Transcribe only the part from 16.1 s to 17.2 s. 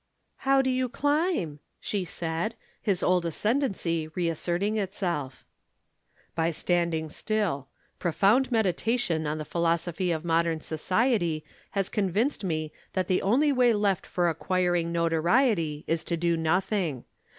do nothing.